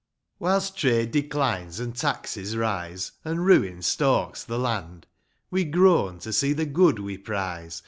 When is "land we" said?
4.57-5.63